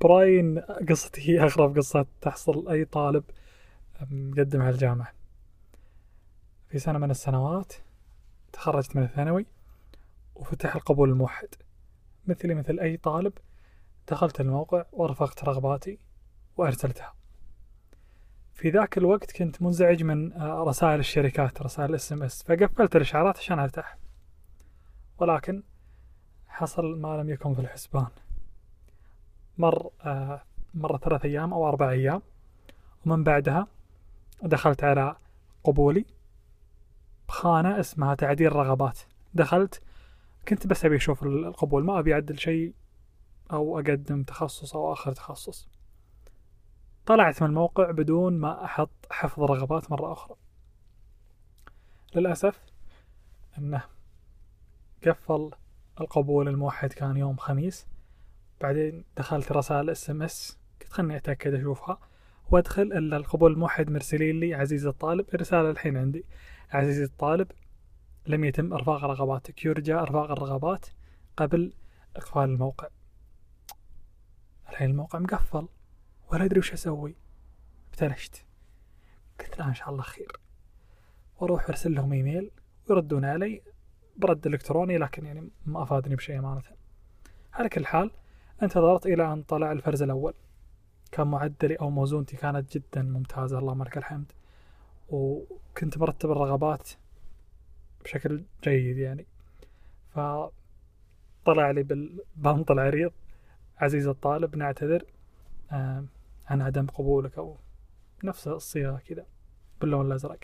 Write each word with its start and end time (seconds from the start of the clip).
براين 0.00 0.58
قصتي 0.58 1.30
هي 1.30 1.40
أغرب 1.40 1.76
قصة 1.76 2.06
تحصل 2.20 2.68
أي 2.68 2.84
طالب 2.84 3.24
مقدم 4.10 4.62
على 4.62 4.70
الجامعة. 4.70 5.12
في 6.68 6.78
سنة 6.78 6.98
من 6.98 7.10
السنوات 7.10 7.72
تخرجت 8.52 8.96
من 8.96 9.02
الثانوي 9.02 9.46
وفتح 10.34 10.76
القبول 10.76 11.10
الموحد. 11.10 11.48
مثلي 12.26 12.54
مثل 12.54 12.80
أي 12.80 12.96
طالب 12.96 13.32
دخلت 14.08 14.40
الموقع 14.40 14.84
ورفقت 14.92 15.44
رغباتي 15.44 15.98
وأرسلتها. 16.56 17.14
في 18.54 18.70
ذاك 18.70 18.98
الوقت 18.98 19.32
كنت 19.32 19.62
منزعج 19.62 20.02
من 20.02 20.32
آه، 20.32 20.64
رسائل 20.68 21.00
الشركات 21.00 21.62
رسائل 21.62 21.94
SMS. 21.94 22.42
فقفلت 22.42 22.96
الإشعارات 22.96 23.38
عشان 23.38 23.58
أرتاح. 23.58 23.98
ولكن 25.18 25.62
حصل 26.46 27.00
ما 27.00 27.16
لم 27.16 27.30
يكن 27.30 27.54
في 27.54 27.60
الحسبان. 27.60 28.06
مر 29.58 29.90
آه، 30.04 30.42
مر 30.74 30.98
ثلاث 30.98 31.24
أيام 31.24 31.52
أو 31.52 31.68
أربع 31.68 31.90
أيام. 31.90 32.22
ومن 33.06 33.24
بعدها 33.24 33.66
دخلت 34.42 34.84
على 34.84 35.16
قبولي 35.64 36.04
بخانة 37.28 37.80
اسمها 37.80 38.14
تعديل 38.14 38.56
رغبات 38.56 39.00
دخلت 39.34 39.82
كنت 40.48 40.66
بس 40.66 40.84
أبي 40.84 40.96
أشوف 40.96 41.22
القبول 41.22 41.84
ما 41.84 41.98
أبي 41.98 42.14
أعدل 42.14 42.38
شيء 42.38 42.74
أو 43.52 43.78
أقدم 43.78 44.22
تخصص 44.22 44.76
أو 44.76 44.92
آخر 44.92 45.12
تخصص. 45.12 45.68
طلعت 47.06 47.42
من 47.42 47.48
الموقع 47.48 47.90
بدون 47.90 48.38
ما 48.38 48.64
أحط 48.64 48.90
حفظ 49.10 49.42
رغبات 49.42 49.90
مرة 49.90 50.12
أخرى. 50.12 50.36
للأسف 52.14 52.62
أنه 53.58 53.82
قفل 55.06 55.50
القبول 56.00 56.48
الموحد 56.48 56.92
كان 56.92 57.16
يوم 57.16 57.36
خميس. 57.36 57.86
بعدين 58.60 59.04
دخلت 59.16 59.52
رسائل 59.52 59.90
SMS 59.90 60.58
قلت 60.80 60.92
خلني 60.92 61.16
أتأكد 61.16 61.54
أشوفها. 61.54 61.98
وأدخل 62.50 62.82
إلا 62.82 63.16
القبول 63.16 63.52
الموحد 63.52 63.90
مرسلين 63.90 64.40
لي 64.40 64.54
عزيزي 64.54 64.88
الطالب 64.88 65.34
الرسالة 65.34 65.70
الحين 65.70 65.96
عندي. 65.96 66.24
عزيزي 66.70 67.04
الطالب 67.04 67.52
لم 68.26 68.44
يتم 68.44 68.72
إرفاق 68.72 69.04
رغباتك 69.04 69.64
يرجى 69.64 69.94
إرفاق 69.94 70.30
الرغبات 70.30 70.86
قبل 71.36 71.72
إقفال 72.16 72.44
الموقع. 72.44 72.88
الحين 74.68 74.90
الموقع 74.90 75.18
مقفل 75.18 75.68
ولا 76.32 76.44
أدري 76.44 76.58
وش 76.58 76.72
أسوي. 76.72 77.16
ابتلشت. 77.90 78.44
قلت 79.40 79.58
لا 79.58 79.68
إن 79.68 79.74
شاء 79.74 79.90
الله 79.90 80.02
خير. 80.02 80.32
وأروح 81.36 81.68
أرسل 81.68 81.94
لهم 81.94 82.12
إيميل 82.12 82.50
ويردون 82.88 83.24
علي 83.24 83.62
برد 84.16 84.46
إلكتروني 84.46 84.98
لكن 84.98 85.26
يعني 85.26 85.50
ما 85.66 85.82
أفادني 85.82 86.16
بشيء 86.16 86.38
أمانة. 86.38 86.62
على 87.52 87.68
كل 87.68 87.86
حال 87.86 88.10
انتظرت 88.62 89.06
إلى 89.06 89.32
أن 89.32 89.42
طلع 89.42 89.72
الفرز 89.72 90.02
الأول. 90.02 90.34
كان 91.12 91.26
معدلي 91.26 91.74
أو 91.74 91.90
موزونتي 91.90 92.36
كانت 92.36 92.72
جدا 92.78 93.02
ممتازة 93.02 93.58
اللهم 93.58 93.82
لك 93.82 93.98
الحمد. 93.98 94.32
وكنت 95.08 95.98
مرتب 95.98 96.30
الرغبات 96.30 96.90
بشكل 98.04 98.44
جيد 98.64 98.98
يعني. 98.98 99.26
فطلع 100.10 101.70
لي 101.70 101.82
بالبنط 101.82 102.70
العريض 102.70 103.12
عزيز 103.78 104.06
الطالب 104.08 104.56
نعتذر. 104.56 105.04
عن 106.46 106.62
عدم 106.62 106.86
قبولك 106.86 107.38
أو 107.38 107.56
نفس 108.24 108.48
الصيغة 108.48 108.96
كذا 109.06 109.26
باللون 109.80 110.06
الأزرق 110.06 110.38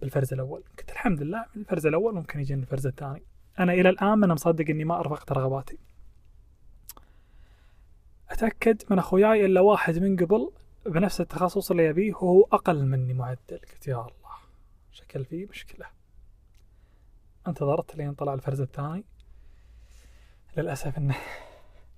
بالفرز 0.00 0.32
الأول. 0.32 0.62
قلت 0.78 0.90
الحمد 0.90 1.22
لله 1.22 1.46
الفرز 1.56 1.86
الأول 1.86 2.14
ممكن 2.14 2.40
يجيني 2.40 2.62
الفرز 2.62 2.86
الثاني. 2.86 3.22
أنا 3.58 3.72
إلى 3.72 3.88
الآن 3.88 4.24
أنا 4.24 4.34
مصدق 4.34 4.64
إني 4.70 4.84
ما 4.84 5.00
أرفقت 5.00 5.32
رغباتي. 5.32 5.78
أتأكد 8.34 8.82
من 8.90 8.98
أخوياي 8.98 9.46
إلا 9.46 9.60
واحد 9.60 9.98
من 9.98 10.16
قبل 10.16 10.52
بنفس 10.86 11.20
التخصص 11.20 11.70
اللي 11.70 11.84
يبيه 11.84 12.14
وهو 12.14 12.42
أقل 12.42 12.86
مني 12.86 13.14
معدل. 13.14 13.38
قلت 13.50 13.88
يا 13.88 13.96
الله 13.96 14.34
شكل 14.92 15.24
فيه 15.24 15.46
مشكلة. 15.46 15.86
انتظرت 17.46 17.96
لين 17.96 18.14
طلع 18.14 18.34
الفرز 18.34 18.60
الثاني. 18.60 19.04
للأسف 20.56 20.98
إنه 20.98 21.16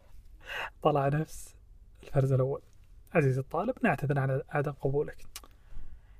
طلع 0.82 1.08
نفس 1.08 1.56
الفرز 2.02 2.32
الأول. 2.32 2.62
عزيزي 3.14 3.41
الطالب 3.41 3.74
نعتذر 3.82 4.18
عن 4.18 4.42
عدم 4.48 4.72
قبولك. 4.72 5.26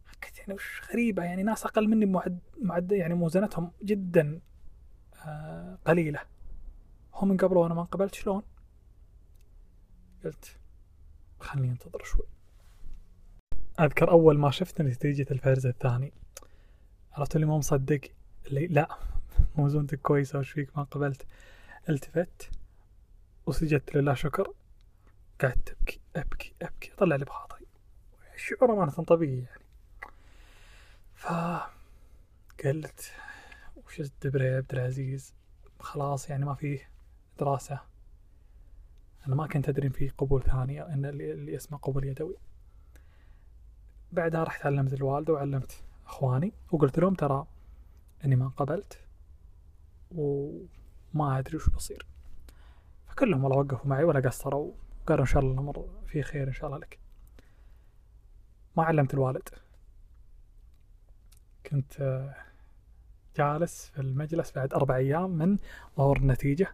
حكيت 0.07 0.39
يعني 0.39 0.55
وش 0.55 0.83
غريبة 0.93 1.25
يعني 1.25 1.43
ناس 1.43 1.67
أقل 1.67 1.89
مني 1.89 2.21
معد, 2.63 2.93
يعني 2.93 3.15
موزنتهم 3.15 3.73
جدا 3.83 4.41
آه 5.27 5.79
قليلة. 5.87 6.21
هم 7.15 7.29
من 7.29 7.37
قبل 7.37 7.57
وأنا 7.57 7.75
ما 7.75 7.81
انقبلت 7.81 8.15
شلون؟ 8.15 8.43
قلت 10.27 10.57
خليني 11.41 11.73
انتظر 11.73 12.05
شوي. 12.05 12.27
أذكر 13.81 14.11
أول 14.11 14.39
ما 14.39 14.51
شفت 14.51 14.83
نتيجة 14.83 15.27
الفرز 15.31 15.67
الثاني. 15.67 16.13
عرفت 17.13 17.37
اللي 17.37 17.47
مو 17.47 17.59
مصدق؟ 17.59 18.01
اللي 18.47 18.67
لا 18.67 18.99
موزونتك 19.57 20.01
كويسة 20.01 20.39
وش 20.39 20.51
فيك 20.51 20.79
ما 20.79 20.83
قبلت. 20.83 21.27
التفت 21.89 22.51
وسجدت 23.47 23.97
لله 23.97 24.15
شكر. 24.15 24.53
قعدت 25.41 25.77
أبكي 25.81 26.01
أبكي 26.17 26.55
أبكي 26.63 26.93
أطلع 26.93 27.17
لي 27.17 27.25
بخاطري. 27.25 27.67
شعور 28.37 28.73
أمانة 28.73 28.91
طبيعي 28.93 29.39
يعني. 29.39 29.65
ف 31.15 31.27
قلت 32.65 33.13
وش 33.77 34.01
الدبرة 34.01 34.45
يا 34.45 34.57
عبد 34.57 34.73
العزيز؟ 34.73 35.35
خلاص 35.81 36.31
يعني 36.31 36.45
ما 36.45 36.55
فيه 36.55 36.91
دراسة. 37.39 37.81
أنا 39.27 39.35
ما 39.35 39.47
كنت 39.47 39.69
أدري 39.69 39.91
في 39.91 40.09
قبول 40.09 40.43
ثاني 40.43 40.83
إن 40.83 41.05
اللي 41.05 41.57
اسمه 41.57 41.79
قبول 41.79 42.05
يدوي. 42.05 42.37
بعدها 44.13 44.45
رحت 44.45 44.67
علمت 44.67 44.93
الوالدة 44.93 45.33
وعلمت 45.33 45.83
أخواني 46.07 46.53
وقلت 46.73 46.99
لهم 46.99 47.15
ترى 47.15 47.47
إني 48.25 48.37
ما 48.37 48.45
انقبلت 48.45 49.01
وما 50.11 51.39
أدري 51.39 51.57
وش 51.57 51.69
بصير. 51.69 52.07
فكلهم 53.07 53.45
والله 53.45 53.59
وقفوا 53.59 53.91
معي 53.91 54.05
ولا 54.05 54.21
قصروا 54.29 54.73
قالوا 55.07 55.23
إن 55.25 55.29
شاء 55.29 55.43
الله 55.43 55.53
الأمر 55.53 55.89
فيه 56.07 56.23
خير 56.23 56.49
إن 56.49 56.53
شاء 56.53 56.67
الله 56.67 56.79
لك. 56.79 56.99
ما 58.77 58.85
علمت 58.85 59.15
الوالد. 59.15 59.49
كنت 61.67 62.01
آه، 62.01 62.35
جالس 63.37 63.91
في 63.95 64.01
المجلس 64.01 64.53
بعد 64.53 64.75
أربع 64.75 64.97
أيام 64.97 65.31
من 65.31 65.59
ظهور 65.97 66.17
النتيجة. 66.17 66.73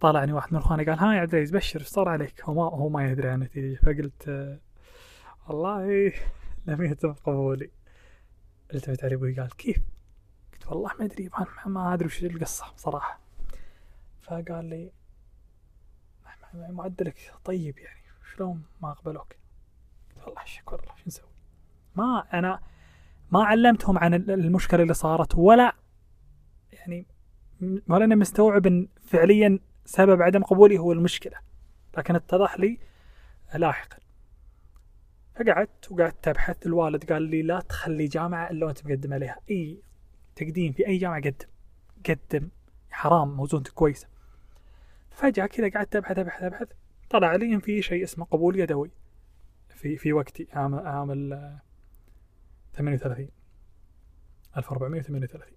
طالعني 0.00 0.32
واحد 0.32 0.52
من 0.52 0.58
اخواني 0.58 0.84
قال 0.84 0.98
ها 0.98 1.14
يا 1.14 1.20
عبد 1.20 1.34
العزيز 1.34 1.50
بشر 1.50 1.80
إيش 1.80 1.88
صار 1.88 2.08
عليك؟ 2.08 2.42
هو 2.44 2.54
ما 2.54 2.62
هو 2.62 2.88
ما 2.88 3.10
يدري 3.10 3.28
عن 3.28 3.42
النتيجة. 3.42 3.76
فقلت 3.76 4.58
والله 5.48 6.12
لم 6.66 6.82
يتم 6.82 7.12
قبولي. 7.12 7.70
التفت 8.74 9.04
علي 9.04 9.14
أبوي 9.14 9.40
قال 9.40 9.56
كيف؟ 9.56 9.78
قلت 10.52 10.66
والله 10.66 10.90
ما 10.98 11.04
أدري 11.04 11.30
ما 11.66 11.94
أدري 11.94 12.06
وش 12.06 12.24
القصة 12.24 12.72
بصراحة. 12.76 13.20
فقال 14.22 14.64
لي 14.64 14.92
معدلك 16.54 17.34
طيب 17.44 17.78
يعني 17.78 18.00
شلون 18.34 18.62
ما 18.82 18.90
اقبلوك 18.90 19.36
والله 20.26 20.44
شكر 20.44 20.80
الله 20.80 20.94
شو 20.96 21.02
نسوي؟ 21.06 21.28
ما 21.96 22.24
أنا 22.32 22.60
ما 23.30 23.44
علمتهم 23.44 23.98
عن 23.98 24.14
المشكلة 24.14 24.82
اللي 24.82 24.94
صارت 24.94 25.34
ولا 25.34 25.74
يعني 26.72 27.06
ولا 27.88 28.04
أنا 28.04 28.14
مستوعب 28.14 28.66
إن 28.66 28.88
فعليا 29.02 29.58
سبب 29.84 30.22
عدم 30.22 30.42
قبولي 30.42 30.78
هو 30.78 30.92
المشكلة 30.92 31.38
لكن 31.98 32.16
اتضح 32.16 32.60
لي 32.60 32.78
لاحقا. 33.54 33.98
فقعدت 35.34 35.92
وقعدت 35.92 36.28
أبحث 36.28 36.66
الوالد 36.66 37.12
قال 37.12 37.22
لي 37.22 37.42
لا 37.42 37.60
تخلي 37.60 38.06
جامعة 38.06 38.50
إلا 38.50 38.66
وأنت 38.66 38.86
مقدم 38.86 39.12
عليها. 39.12 39.40
إي 39.50 39.82
تقديم 40.36 40.72
في 40.72 40.86
أي 40.86 40.98
جامعة 40.98 41.20
قدم 41.20 41.48
قدم. 42.08 42.48
حرام 42.90 43.36
موزونتك 43.36 43.72
كويسة. 43.72 44.08
فجأة 45.10 45.46
كذا 45.46 45.68
قعدت 45.68 45.96
أبحث 45.96 46.18
أبحث 46.18 46.42
أبحث. 46.42 46.68
طلع 47.10 47.34
لي 47.34 47.54
إن 47.54 47.60
في 47.60 47.82
شيء 47.82 48.04
اسمه 48.04 48.24
قبول 48.24 48.60
يدوي 48.60 48.90
في 49.68 49.96
في 49.96 50.12
وقتي 50.12 50.48
عام 50.52 50.74
عام 50.74 51.10
ال 51.10 51.58
38 52.74 53.28
1438 54.56 55.56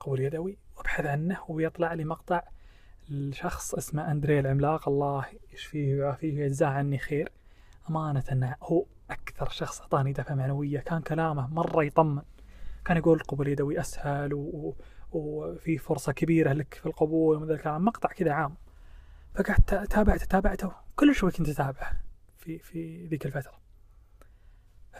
قبول 0.00 0.20
يدوي 0.20 0.58
وأبحث 0.76 1.06
عنه 1.06 1.38
ويطلع 1.48 1.92
لي 1.92 2.04
مقطع 2.04 2.42
لشخص 3.10 3.74
اسمه 3.74 4.10
أندري 4.12 4.40
العملاق. 4.40 4.88
الله 4.88 5.26
يشفيه 5.52 5.94
ويعافيه 5.94 6.38
ويجزاه 6.38 6.68
عني 6.68 6.98
خير. 6.98 7.32
أمانة 7.90 8.24
أنه 8.32 8.56
هو 8.62 8.86
أكثر 9.10 9.48
شخص 9.48 9.80
أعطاني 9.80 10.12
دفعة 10.12 10.34
معنوية. 10.34 10.80
كان 10.80 11.00
كلامه 11.00 11.54
مرة 11.54 11.84
يطمن. 11.84 12.22
كان 12.84 12.96
يقول 12.96 13.20
القبول 13.20 13.46
اليدوي 13.46 13.80
أسهل. 13.80 14.30
وفي 15.12 15.78
فرصة 15.78 16.12
كبيرة 16.12 16.52
لك 16.52 16.74
في 16.74 16.86
القبول 16.86 17.36
ومن 17.36 17.50
الكلام. 17.50 17.84
مقطع 17.84 18.08
كذا 18.08 18.32
عام. 18.32 18.54
فقعدت 19.34 19.92
تابعته 19.92 20.24
تابعته. 20.24 20.72
كل 20.96 21.14
شوي 21.14 21.30
كنت 21.30 21.48
أتابعه 21.48 22.00
في 22.36 22.58
في 22.58 23.06
ذيك 23.06 23.26
الفترة. 23.26 23.60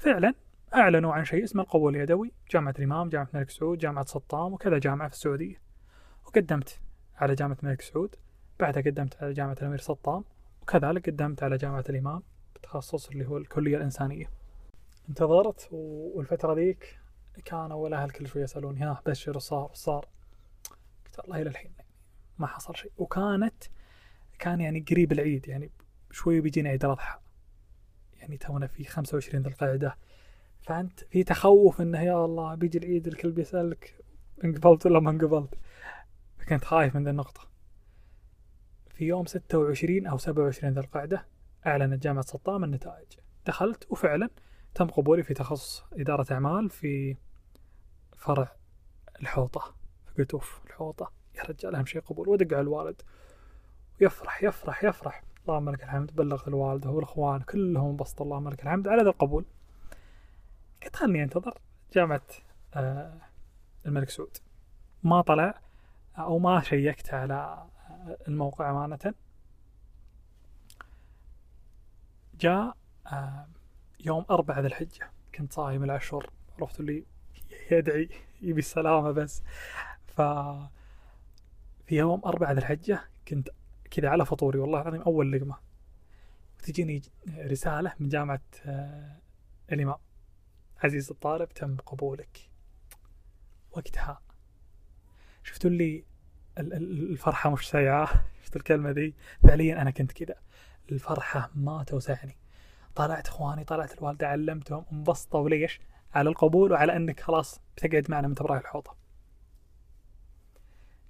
فعلا 0.00 0.34
أعلنوا 0.74 1.12
عن 1.12 1.24
شيء 1.24 1.44
اسمه 1.44 1.62
القبول 1.62 1.96
اليدوي. 1.96 2.32
جامعة 2.50 2.74
الإمام 2.78 3.08
جامعة 3.08 3.28
الملك 3.34 3.50
سعود 3.50 3.78
جامعة 3.78 4.04
سطام 4.04 4.52
وكذا 4.52 4.78
جامعة 4.78 5.08
في 5.08 5.14
السعودية. 5.14 5.60
وقدمت 6.26 6.80
على 7.16 7.34
جامعة 7.34 7.56
الملك 7.62 7.80
سعود 7.80 8.16
بعدها 8.60 8.82
قدمت 8.82 9.22
على 9.22 9.32
جامعة 9.32 9.56
الأمير 9.60 9.78
سطام 9.78 10.24
وكذلك 10.62 11.10
قدمت 11.10 11.42
على 11.42 11.56
جامعة 11.56 11.84
الإمام 11.88 12.22
بتخصص 12.54 13.08
اللي 13.08 13.26
هو 13.26 13.36
الكلية 13.36 13.76
الإنسانية. 13.76 14.30
انتظرت 15.08 15.68
والفترة 15.72 16.54
ذيك 16.54 16.98
كانوا 17.44 17.88
الأهل 17.88 18.10
كل 18.10 18.26
شوي 18.26 18.42
يسألوني 18.42 18.80
ها 18.80 19.02
بشر 19.06 19.38
صار 19.38 19.70
صار؟ 19.72 20.08
قلت 21.04 21.18
والله 21.18 21.42
إلى 21.42 21.50
الحين 21.50 21.72
ما 22.38 22.46
حصل 22.46 22.76
شيء. 22.76 22.92
وكانت 22.96 23.64
كان 24.38 24.60
يعني 24.60 24.84
قريب 24.90 25.12
العيد 25.12 25.48
يعني 25.48 25.70
شوي 26.10 26.40
بيجينا 26.40 26.68
عيد 26.68 26.84
الأضحى. 26.84 27.18
يعني 28.16 28.36
تونا 28.36 28.66
في 28.66 28.84
25 28.84 29.42
ذي 29.42 29.48
القعدة. 29.48 29.96
فأنت 30.62 31.00
في 31.00 31.24
تخوف 31.24 31.80
إنه 31.80 32.02
يا 32.02 32.24
الله 32.24 32.54
بيجي 32.54 32.78
العيد 32.78 33.06
الكل 33.06 33.32
بيسألك 33.32 34.04
انقبلت 34.44 34.86
ولا 34.86 35.00
ما 35.00 35.10
انقبلت؟ 35.10 35.54
فكنت 36.42 36.64
خايف 36.64 36.94
من 36.96 37.04
ذي 37.04 37.10
النقطة. 37.10 37.40
في 38.90 39.04
يوم 39.04 39.26
26 39.26 40.06
أو 40.06 40.18
27 40.18 40.72
ذي 40.72 40.80
القعدة 40.80 41.26
أعلنت 41.66 42.02
جامعة 42.02 42.24
سطام 42.24 42.64
النتائج. 42.64 43.06
دخلت 43.46 43.86
وفعلا 43.90 44.30
تم 44.74 44.86
قبولي 44.86 45.22
في 45.22 45.34
تخصص 45.34 45.84
إدارة 45.92 46.32
أعمال 46.32 46.70
في 46.70 47.16
فرع 48.16 48.56
الحوطة. 49.20 49.74
فقلت 50.06 50.32
أوف 50.34 50.60
الحوطة 50.66 51.12
يا 51.34 51.42
رجال 51.42 51.74
أهم 51.74 51.86
شيء 51.86 52.00
قبول. 52.00 52.28
ودق 52.28 52.56
على 52.56 52.62
الوالد. 52.62 53.02
يفرح 54.00 54.42
يفرح 54.42 54.84
يفرح. 54.84 55.24
اللهم 55.42 55.70
لك 55.70 55.82
الحمد. 55.82 56.16
بلغت 56.16 56.48
الوالدة 56.48 56.90
والإخوان 56.90 57.40
كلهم 57.40 57.90
انبسطوا 57.90 58.26
اللهم 58.26 58.48
لك 58.48 58.62
الحمد 58.62 58.88
على 58.88 59.02
ذا 59.02 59.08
القبول. 59.08 59.44
قلت 60.82 60.96
خلني 60.96 61.22
أنتظر 61.22 61.58
جامعة 61.92 62.26
آه 62.74 63.20
الملك 63.86 64.10
سعود. 64.10 64.36
ما 65.02 65.22
طلع 65.22 65.71
أو 66.18 66.38
ما 66.38 66.60
شيكت 66.62 67.14
على 67.14 67.66
الموقع 68.28 68.70
أمانة 68.70 69.14
جاء 72.40 72.76
آه 73.06 73.46
يوم 74.04 74.24
أربعة 74.30 74.60
ذي 74.60 74.66
الحجة. 74.66 75.10
كنت 75.34 75.52
صايم 75.52 75.84
العشر 75.84 76.30
عرفت 76.58 76.80
اللي 76.80 77.04
يدعي 77.70 78.08
يبي 78.42 78.58
السلامة 78.58 79.10
بس. 79.10 79.42
ف 80.06 80.20
في 81.86 81.96
يوم 81.96 82.22
أربعة 82.24 82.52
ذي 82.52 82.58
الحجة 82.58 83.04
كنت 83.28 83.48
كذا 83.90 84.08
على 84.08 84.26
فطوري 84.26 84.58
والله 84.58 84.80
العظيم 84.82 85.02
أول 85.02 85.32
لقمة. 85.32 85.56
وتجيني 86.58 87.02
رسالة 87.28 87.94
من 88.00 88.08
جامعة 88.08 88.40
آه، 88.64 89.16
الإمام. 89.72 89.98
عزيز 90.84 91.10
الطالب 91.10 91.48
تم 91.48 91.76
قبولك. 91.76 92.50
وقتها 93.72 94.20
شفتوا 95.42 95.70
اللي 95.70 96.04
الفرحة 96.58 97.50
مش 97.50 97.70
سيعة 97.70 98.08
شفت 98.42 98.56
الكلمة 98.56 98.90
ذي 98.90 99.14
فعليا 99.42 99.82
أنا 99.82 99.90
كنت 99.90 100.12
كذا 100.12 100.34
الفرحة 100.92 101.50
ما 101.54 101.84
توسعني. 101.84 102.36
طلعت 102.94 103.26
إخواني 103.26 103.64
طلعت 103.64 103.98
الوالدة 103.98 104.28
علمتهم 104.28 104.84
انبسطوا. 104.92 105.48
ليش؟ 105.48 105.80
على 106.14 106.28
القبول 106.28 106.72
وعلى 106.72 106.96
إنك 106.96 107.20
خلاص 107.20 107.60
بتقعد 107.76 108.10
معنا 108.10 108.28
من 108.28 108.34
تبراي 108.34 108.58
الحوطه. 108.58 108.96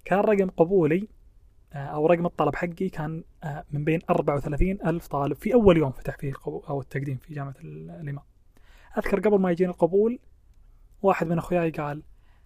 كان 0.05 0.19
رقم 0.19 0.49
قبولي 0.49 1.07
آه، 1.73 1.77
أو 1.77 2.07
رقم 2.07 2.25
الطلب 2.25 2.55
حقي 2.55 2.89
كان 2.89 3.23
آه، 3.43 3.65
من 3.71 3.83
بين 3.83 3.99
34 4.09 4.77
ألف 4.85 5.07
طالب 5.07 5.35
في 5.35 5.53
أول 5.53 5.77
يوم 5.77 5.91
فتح 5.91 6.17
فيه 6.17 6.29
القبول 6.29 6.63
أو 6.69 6.81
التقديم 6.81 7.17
في 7.17 7.33
جامعة 7.33 7.55
الإمام. 7.61 8.23
أذكر 8.97 9.19
قبل 9.19 9.39
ما 9.39 9.51
يجيني 9.51 9.71
القبول 9.71 10.19
واحد 11.01 11.27
من 11.27 11.37
أخوياي 11.37 11.71
قال 11.71 12.03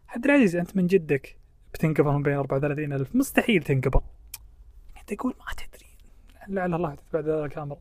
عبد 0.09 0.25
العزيز 0.25 0.55
أنت 0.55 0.75
من 0.75 0.87
جدك. 0.87 1.39
بتنقبل 1.77 2.11
من 2.11 2.23
بين 2.23 2.37
34 2.37 2.93
ألف. 2.93 3.15
مستحيل 3.15 3.63
تنقبل 3.63 4.01
أنت 4.97 5.13
تقول 5.13 5.33
ما 5.39 5.45
تدري. 5.53 5.89
لعل 6.47 6.73
الله 6.73 6.97
بعد 7.13 7.29
ذلك 7.29 7.57
أمر. 7.57 7.77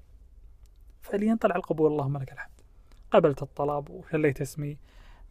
فعليا 1.02 1.38
طلع 1.40 1.56
القبول. 1.56 1.92
اللهم 1.92 2.18
لك 2.18 2.32
الحمد. 2.32 2.60
قبلت 3.10 3.42
الطلب 3.42 3.90
وشليت 3.90 4.40
اسمي 4.40 4.76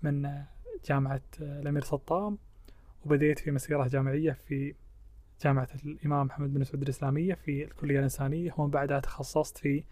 من 0.02 0.44
جامعة 0.86 1.22
الأمير 1.40 1.84
سطام. 1.84 2.38
وبديت 3.06 3.40
في 3.40 3.52
مسيرة 3.52 3.88
جامعية 3.88 4.32
في 4.32 4.76
جامعة 5.42 5.68
الإمام 5.86 6.26
محمد 6.26 6.54
بن 6.54 6.64
سعود 6.64 6.82
الإسلامية 6.82 7.34
في 7.34 7.64
الكلية 7.64 7.98
الإنسانية. 7.98 8.54
ومن 8.58 8.70
بعدها 8.70 9.00
تخصصت 9.00 9.58
في 9.58 9.84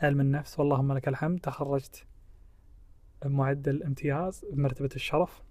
علم 0.00 0.20
النفس. 0.20 0.60
واللهم 0.60 0.92
لك 0.92 1.08
الحمد. 1.08 1.40
تخرجت 1.40 2.06
بمعدل 3.22 3.82
امتياز 3.82 4.44
بمرتبة 4.52 4.90
الشرف. 4.96 5.42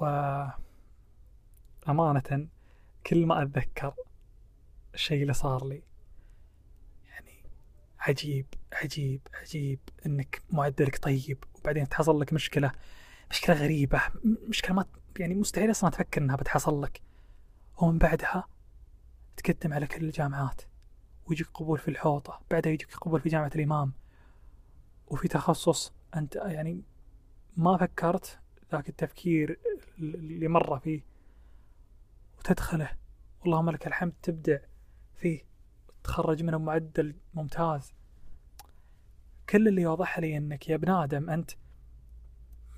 و 0.00 0.06
أمانة 1.88 2.48
كل 3.06 3.26
ما 3.26 3.42
أتذكر 3.42 3.94
الشيء 4.94 5.22
اللي 5.22 5.32
صار 5.32 5.68
لي 5.68 5.82
عجيب 8.00 8.46
عجيب 8.72 9.20
عجيب 9.34 9.78
إنك 10.06 10.42
معدلك 10.50 10.98
طيب 10.98 11.44
وبعدين 11.54 11.88
تحصل 11.88 12.20
لك 12.20 12.32
مشكلة 12.32 12.72
مشكلة 13.30 13.56
غريبة 13.56 14.02
مشكلة 14.24 14.74
ما 14.74 14.84
يعني 15.18 15.34
مستحيل 15.34 15.70
أصلا 15.70 15.90
تفكر 15.90 16.22
إنها 16.22 16.36
بتحصل 16.36 16.82
لك. 16.82 17.00
ومن 17.78 17.98
بعدها 17.98 18.44
تقدم 19.36 19.72
على 19.72 19.86
كل 19.86 20.04
الجامعات 20.04 20.62
ويجيك 21.26 21.46
قبول 21.54 21.78
في 21.78 21.88
الحوطة 21.88 22.40
بعدها 22.50 22.72
يجيك 22.72 22.94
قبول 22.94 23.20
في 23.20 23.28
جامعة 23.28 23.50
الإمام. 23.54 23.92
وفي 25.06 25.28
تخصص 25.28 25.92
أنت 26.16 26.36
يعني 26.36 26.82
ما 27.56 27.76
فكرت 27.76 28.38
ذاك 28.72 28.88
التفكير 28.88 29.58
اللي 29.98 30.48
مر 30.48 30.78
فيه. 30.78 31.09
وتدخله. 32.40 32.90
اللهم 33.46 33.70
لك 33.70 33.86
الحمد 33.86 34.12
تبدع 34.22 34.58
فيه 35.14 35.40
تخرج 36.04 36.42
منه 36.42 36.58
معدل 36.58 37.14
ممتاز. 37.34 37.92
كل 39.48 39.68
اللي 39.68 39.82
يوضح 39.82 40.18
لي 40.18 40.36
إنك 40.36 40.68
يا 40.68 40.74
ابن 40.74 40.90
آدم 40.90 41.30
أنت 41.30 41.50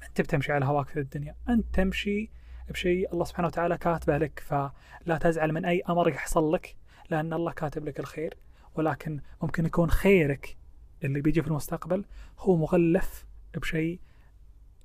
ما 0.00 0.06
أنت 0.06 0.20
بتمشي 0.20 0.53
على 0.53 0.64
هواك 0.64 0.88
في 0.88 1.00
الدنيا. 1.00 1.37
أنت 1.49 1.75
تمشي 1.75 2.31
بشيء 2.69 3.12
الله 3.12 3.25
سبحانه 3.25 3.49
وتعالى 3.49 3.79
كاتبه 3.79 4.19
لك 4.19 4.41
فلا 4.47 5.19
تزعل 5.20 5.53
من 5.53 5.65
أي 5.65 5.82
أمر 5.88 6.08
يحصل 6.08 6.53
لك 6.53 6.76
لأن 7.11 7.32
الله 7.32 7.53
كاتب 7.53 7.85
لك 7.85 8.00
الخير. 8.00 8.37
ولكن 8.75 9.20
ممكن 9.43 9.67
يكون 9.67 9.91
خيرك 9.91 10.56
اللي 11.05 11.20
بيجي 11.20 11.43
في 11.43 11.49
المستقبل 11.49 12.05
هو 12.38 12.56
مغلف 12.56 13.26
بشيء 13.55 14.00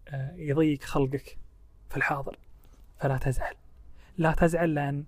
آه، 0.08 0.36
يضيق 0.36 0.84
خلقك 0.84 1.38
في 1.90 1.98
الحاضر. 1.98 2.40
فلا 3.00 3.18
تزعل. 3.18 3.57
لا 4.18 4.32
تزعل 4.32 4.76
لأن 4.76 5.06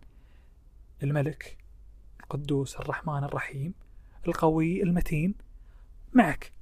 الملك 1.03 1.57
القدوس 2.19 2.75
الرحمن 2.75 3.23
الرحيم 3.23 3.73
القوي 4.27 4.83
المتين 4.83 5.35
معك. 6.13 6.53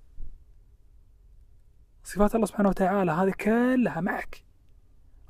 صفات 2.03 2.35
الله 2.35 2.45
سبحانه 2.45 2.69
وتعالى 2.69 3.11
هذه 3.11 3.31
كلها 3.31 4.01
معك. 4.01 4.43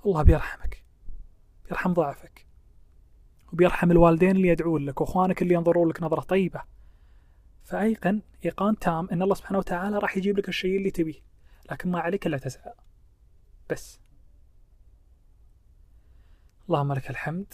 الله 0.05 0.23
بيرحمك 0.23 0.83
بيرحم 1.65 1.93
ضعفك 1.93 2.45
وبيرحم 3.53 3.91
الوالدين 3.91 4.35
اللي 4.35 4.47
يدعون 4.47 4.85
لك 4.85 5.01
وإخوانك 5.01 5.41
اللي 5.41 5.53
ينظرون 5.53 5.89
لك 5.89 6.03
نظرة 6.03 6.21
طيبة. 6.21 6.61
فأيقن 7.63 8.21
إيقان 8.45 8.79
تام 8.79 9.09
إن 9.09 9.21
الله 9.21 9.35
سبحانه 9.35 9.59
وتعالى 9.59 9.97
راح 9.97 10.17
يجيب 10.17 10.37
لك 10.37 10.49
الشيء 10.49 10.77
اللي 10.77 10.91
تبيه 10.91 11.21
لكن 11.71 11.91
ما 11.91 11.99
عليك 11.99 12.27
إلا 12.27 12.37
تسعى 12.37 12.73
بس. 13.69 13.99
اللهم 16.67 16.93
لك 16.93 17.09
الحمد. 17.09 17.53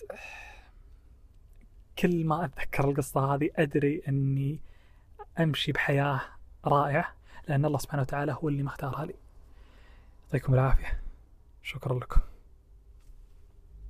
كل 2.00 2.25
ما 2.25 2.46
أتذكر 2.46 2.89
القصة 2.89 3.36
هذه 3.36 3.50
أدري 3.55 4.01
أني 4.08 4.60
أمشي 5.39 5.72
بحياة 5.72 6.22
رائعة 6.65 7.13
لأن 7.48 7.65
الله 7.65 7.77
سبحانه 7.77 8.01
وتعالى 8.01 8.38
هو 8.41 8.50
اللي 8.50 8.63
مختارها 8.63 9.05
لي. 9.05 9.15
يعطيكم 10.25 10.53
العافية. 10.53 11.01
شكرا 11.63 12.00
لكم. 12.00 12.22